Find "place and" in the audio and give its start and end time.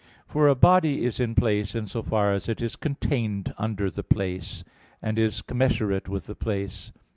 4.01-5.19